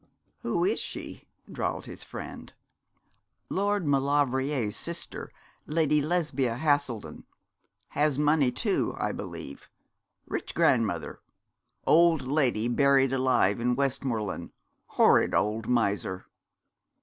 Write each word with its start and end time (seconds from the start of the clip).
'Who 0.41 0.65
is 0.65 0.79
she?' 0.79 1.27
drawled 1.51 1.85
his 1.85 2.03
friend. 2.03 2.51
'Lord 3.51 3.85
Maulevrier's 3.85 4.75
sister, 4.75 5.31
Lady 5.67 6.01
Lesbia 6.01 6.55
Haselden. 6.57 7.23
Has 7.89 8.17
money, 8.17 8.51
too, 8.51 8.95
I 8.97 9.11
believe; 9.11 9.69
rich 10.25 10.55
grandmother; 10.55 11.19
old 11.85 12.23
lady 12.23 12.67
buried 12.67 13.13
alive 13.13 13.59
in 13.59 13.75
Westmoreland; 13.75 14.49
horrid 14.87 15.35
old 15.35 15.67
miser.' 15.67 16.25